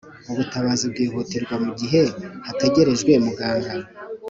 [0.31, 2.01] ubutabazi bwihutirwa mu gihe
[2.45, 3.73] hategerejwe muganga